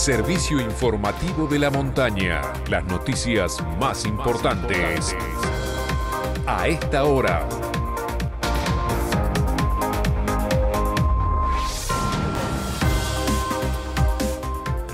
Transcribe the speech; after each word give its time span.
servicio 0.00 0.58
informativo 0.58 1.46
de 1.46 1.58
la 1.58 1.68
montaña. 1.68 2.40
Las 2.70 2.82
noticias 2.86 3.62
más 3.78 4.06
importantes 4.06 5.14
a 6.46 6.68
esta 6.68 7.04
hora. 7.04 7.46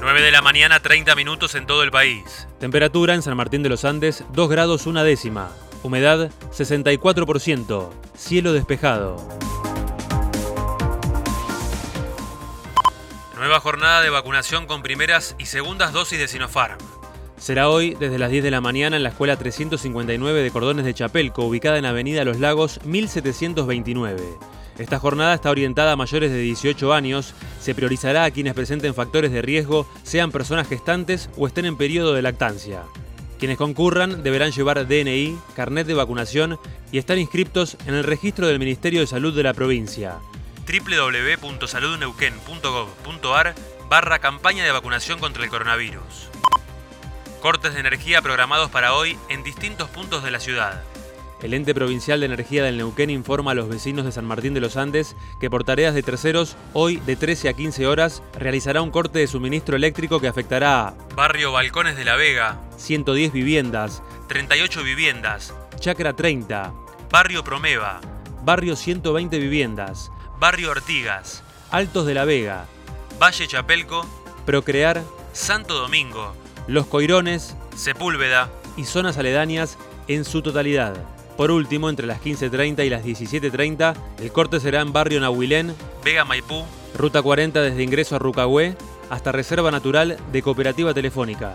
9 0.00 0.22
de 0.22 0.32
la 0.32 0.42
mañana, 0.42 0.80
30 0.80 1.14
minutos 1.14 1.54
en 1.54 1.66
todo 1.66 1.84
el 1.84 1.92
país. 1.92 2.48
Temperatura 2.58 3.14
en 3.14 3.22
San 3.22 3.36
Martín 3.36 3.62
de 3.62 3.68
los 3.68 3.84
Andes, 3.84 4.24
2 4.32 4.50
grados 4.50 4.88
una 4.88 5.04
décima. 5.04 5.50
Humedad, 5.84 6.32
64%. 6.50 7.90
Cielo 8.16 8.52
despejado. 8.52 9.45
Nueva 13.36 13.60
jornada 13.60 14.00
de 14.00 14.08
vacunación 14.08 14.66
con 14.66 14.82
primeras 14.82 15.36
y 15.38 15.44
segundas 15.44 15.92
dosis 15.92 16.18
de 16.18 16.26
Sinopharm. 16.26 16.78
Será 17.36 17.68
hoy 17.68 17.94
desde 18.00 18.18
las 18.18 18.30
10 18.30 18.42
de 18.42 18.50
la 18.50 18.62
mañana 18.62 18.96
en 18.96 19.02
la 19.02 19.10
escuela 19.10 19.36
359 19.36 20.42
de 20.42 20.50
Cordones 20.50 20.86
de 20.86 20.94
Chapelco, 20.94 21.44
ubicada 21.44 21.76
en 21.76 21.84
Avenida 21.84 22.24
Los 22.24 22.40
Lagos 22.40 22.80
1729. 22.84 24.22
Esta 24.78 24.98
jornada 24.98 25.34
está 25.34 25.50
orientada 25.50 25.92
a 25.92 25.96
mayores 25.96 26.30
de 26.30 26.38
18 26.38 26.94
años. 26.94 27.34
Se 27.60 27.74
priorizará 27.74 28.24
a 28.24 28.30
quienes 28.30 28.54
presenten 28.54 28.94
factores 28.94 29.30
de 29.30 29.42
riesgo, 29.42 29.86
sean 30.02 30.32
personas 30.32 30.66
gestantes 30.66 31.28
o 31.36 31.46
estén 31.46 31.66
en 31.66 31.76
periodo 31.76 32.14
de 32.14 32.22
lactancia. 32.22 32.84
Quienes 33.38 33.58
concurran 33.58 34.22
deberán 34.22 34.52
llevar 34.52 34.88
DNI, 34.88 35.38
carnet 35.54 35.86
de 35.86 35.92
vacunación 35.92 36.58
y 36.90 36.96
estar 36.96 37.18
inscriptos 37.18 37.76
en 37.86 37.92
el 37.92 38.04
registro 38.04 38.46
del 38.46 38.58
Ministerio 38.58 39.00
de 39.00 39.06
Salud 39.06 39.36
de 39.36 39.42
la 39.42 39.52
provincia 39.52 40.20
www.saludneuquen.gov.ar 40.66 43.54
barra 43.88 44.18
campaña 44.18 44.64
de 44.64 44.72
vacunación 44.72 45.20
contra 45.20 45.44
el 45.44 45.50
coronavirus. 45.50 46.30
Cortes 47.40 47.74
de 47.74 47.80
energía 47.80 48.20
programados 48.22 48.70
para 48.70 48.94
hoy 48.94 49.16
en 49.28 49.44
distintos 49.44 49.88
puntos 49.88 50.24
de 50.24 50.32
la 50.32 50.40
ciudad. 50.40 50.82
El 51.42 51.52
ente 51.52 51.74
provincial 51.74 52.20
de 52.20 52.26
energía 52.26 52.64
del 52.64 52.78
Neuquén 52.78 53.10
informa 53.10 53.50
a 53.50 53.54
los 53.54 53.68
vecinos 53.68 54.06
de 54.06 54.12
San 54.12 54.24
Martín 54.24 54.54
de 54.54 54.60
los 54.60 54.76
Andes 54.76 55.14
que 55.38 55.50
por 55.50 55.64
tareas 55.64 55.94
de 55.94 56.02
terceros, 56.02 56.56
hoy 56.72 56.96
de 56.96 57.14
13 57.14 57.50
a 57.50 57.52
15 57.52 57.86
horas, 57.86 58.22
realizará 58.38 58.80
un 58.80 58.90
corte 58.90 59.18
de 59.18 59.26
suministro 59.26 59.76
eléctrico 59.76 60.18
que 60.18 60.28
afectará 60.28 60.88
a 60.88 60.94
Barrio 61.14 61.52
Balcones 61.52 61.96
de 61.96 62.06
la 62.06 62.16
Vega, 62.16 62.58
110 62.78 63.32
viviendas, 63.32 64.02
38 64.28 64.82
viviendas, 64.82 65.54
Chacra 65.78 66.16
30, 66.16 66.72
Barrio 67.10 67.44
Promeva, 67.44 68.00
Barrio 68.42 68.74
120 68.74 69.38
viviendas, 69.38 70.10
Barrio 70.38 70.70
Ortigas, 70.70 71.42
Altos 71.70 72.04
de 72.06 72.12
la 72.12 72.26
Vega, 72.26 72.66
Valle 73.20 73.46
Chapelco, 73.46 74.06
Procrear, 74.44 75.02
Santo 75.32 75.74
Domingo, 75.74 76.34
Los 76.66 76.86
Coirones, 76.86 77.56
Sepúlveda. 77.74 78.50
Y 78.76 78.84
zonas 78.84 79.16
aledañas 79.16 79.78
en 80.08 80.26
su 80.26 80.42
totalidad. 80.42 80.94
Por 81.38 81.50
último, 81.50 81.88
entre 81.88 82.06
las 82.06 82.20
15.30 82.22 82.84
y 82.84 82.90
las 82.90 83.02
17.30, 83.02 83.96
el 84.20 84.32
corte 84.32 84.60
será 84.60 84.82
en 84.82 84.92
Barrio 84.92 85.20
Nahuilén, 85.20 85.74
Vega 86.04 86.26
Maipú, 86.26 86.66
Ruta 86.94 87.22
40 87.22 87.62
desde 87.62 87.82
ingreso 87.82 88.16
a 88.16 88.18
Rucagüe 88.18 88.76
hasta 89.08 89.32
Reserva 89.32 89.70
Natural 89.70 90.18
de 90.32 90.42
Cooperativa 90.42 90.92
Telefónica. 90.92 91.54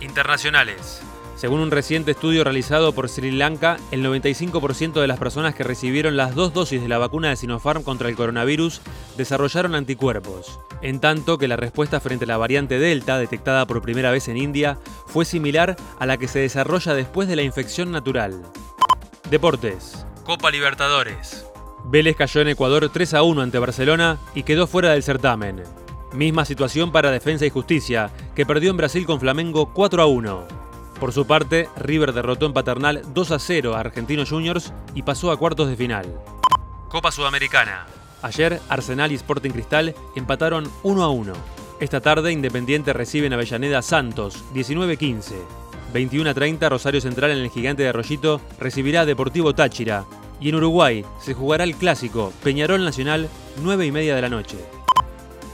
Internacionales. 0.00 1.00
Según 1.36 1.60
un 1.60 1.70
reciente 1.70 2.12
estudio 2.12 2.44
realizado 2.44 2.92
por 2.92 3.10
Sri 3.10 3.30
Lanka, 3.30 3.76
el 3.90 4.02
95% 4.02 5.02
de 5.02 5.06
las 5.06 5.18
personas 5.18 5.54
que 5.54 5.64
recibieron 5.64 6.16
las 6.16 6.34
dos 6.34 6.54
dosis 6.54 6.80
de 6.80 6.88
la 6.88 6.96
vacuna 6.96 7.28
de 7.28 7.36
Sinopharm 7.36 7.82
contra 7.82 8.08
el 8.08 8.16
coronavirus 8.16 8.80
desarrollaron 9.18 9.74
anticuerpos, 9.74 10.58
en 10.80 10.98
tanto 10.98 11.36
que 11.36 11.46
la 11.46 11.56
respuesta 11.56 12.00
frente 12.00 12.24
a 12.24 12.28
la 12.28 12.38
variante 12.38 12.78
Delta, 12.78 13.18
detectada 13.18 13.66
por 13.66 13.82
primera 13.82 14.10
vez 14.10 14.28
en 14.28 14.38
India, 14.38 14.78
fue 15.06 15.26
similar 15.26 15.76
a 15.98 16.06
la 16.06 16.16
que 16.16 16.26
se 16.26 16.38
desarrolla 16.38 16.94
después 16.94 17.28
de 17.28 17.36
la 17.36 17.42
infección 17.42 17.92
natural. 17.92 18.42
Deportes. 19.30 20.06
Copa 20.24 20.50
Libertadores. 20.50 21.44
Vélez 21.84 22.16
cayó 22.16 22.40
en 22.40 22.48
Ecuador 22.48 22.88
3 22.88 23.12
a 23.12 23.22
1 23.22 23.42
ante 23.42 23.58
Barcelona 23.58 24.18
y 24.34 24.42
quedó 24.44 24.66
fuera 24.66 24.92
del 24.92 25.02
certamen. 25.02 25.62
Misma 26.14 26.46
situación 26.46 26.92
para 26.92 27.10
Defensa 27.10 27.44
y 27.44 27.50
Justicia, 27.50 28.10
que 28.34 28.46
perdió 28.46 28.70
en 28.70 28.78
Brasil 28.78 29.04
con 29.04 29.20
Flamengo 29.20 29.74
4 29.74 30.02
a 30.02 30.06
1. 30.06 30.65
Por 31.00 31.12
su 31.12 31.26
parte, 31.26 31.68
River 31.76 32.12
derrotó 32.12 32.46
en 32.46 32.54
Paternal 32.54 33.02
2 33.12 33.30
a 33.30 33.38
0 33.38 33.76
a 33.76 33.80
Argentinos 33.80 34.30
Juniors 34.30 34.72
y 34.94 35.02
pasó 35.02 35.30
a 35.30 35.36
cuartos 35.36 35.68
de 35.68 35.76
final. 35.76 36.06
Copa 36.88 37.12
Sudamericana. 37.12 37.86
Ayer, 38.22 38.60
Arsenal 38.68 39.12
y 39.12 39.16
Sporting 39.16 39.50
Cristal 39.50 39.94
empataron 40.14 40.70
1 40.82 41.02
a 41.02 41.10
1. 41.10 41.32
Esta 41.80 42.00
tarde, 42.00 42.32
Independiente 42.32 42.94
recibe 42.94 43.26
en 43.26 43.34
Avellaneda 43.34 43.82
Santos, 43.82 44.42
19-15. 44.54 45.34
21 45.92 46.30
a 46.30 46.34
30, 46.34 46.68
Rosario 46.68 47.00
Central 47.00 47.30
en 47.30 47.38
el 47.38 47.50
Gigante 47.50 47.82
de 47.82 47.90
Arroyito 47.90 48.40
recibirá 48.58 49.02
a 49.02 49.06
Deportivo 49.06 49.54
Táchira. 49.54 50.06
Y 50.40 50.48
en 50.48 50.56
Uruguay 50.56 51.04
se 51.20 51.34
jugará 51.34 51.64
el 51.64 51.76
clásico 51.76 52.32
Peñarol 52.42 52.84
Nacional, 52.84 53.28
9 53.62 53.86
y 53.86 53.92
media 53.92 54.14
de 54.14 54.22
la 54.22 54.28
noche. 54.28 54.58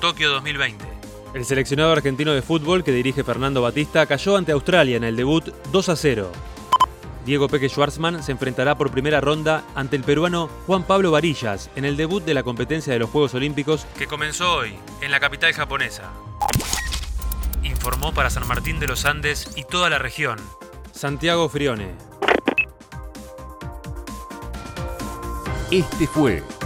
Tokio 0.00 0.30
2020. 0.30 0.91
El 1.34 1.44
seleccionado 1.44 1.92
argentino 1.92 2.32
de 2.32 2.42
fútbol 2.42 2.84
que 2.84 2.92
dirige 2.92 3.24
Fernando 3.24 3.62
Batista 3.62 4.06
cayó 4.06 4.36
ante 4.36 4.52
Australia 4.52 4.96
en 4.96 5.04
el 5.04 5.16
debut 5.16 5.48
2 5.72 5.88
a 5.88 5.96
0. 5.96 6.30
Diego 7.24 7.48
Peque 7.48 7.68
Schwartzman 7.68 8.22
se 8.22 8.32
enfrentará 8.32 8.76
por 8.76 8.90
primera 8.90 9.20
ronda 9.20 9.64
ante 9.74 9.96
el 9.96 10.02
peruano 10.02 10.48
Juan 10.66 10.82
Pablo 10.82 11.10
Varillas 11.12 11.70
en 11.76 11.84
el 11.84 11.96
debut 11.96 12.24
de 12.24 12.34
la 12.34 12.42
competencia 12.42 12.92
de 12.92 12.98
los 12.98 13.10
Juegos 13.10 13.34
Olímpicos 13.34 13.86
que 13.96 14.06
comenzó 14.06 14.56
hoy 14.56 14.74
en 15.00 15.10
la 15.10 15.20
capital 15.20 15.52
japonesa 15.52 16.10
informó 17.64 18.12
para 18.12 18.30
San 18.30 18.46
Martín 18.46 18.80
de 18.80 18.86
los 18.86 19.04
Andes 19.04 19.50
y 19.56 19.64
toda 19.64 19.90
la 19.90 19.98
región. 19.98 20.38
Santiago 20.92 21.48
Frione. 21.48 21.88
Este 25.70 26.06
fue 26.06 26.42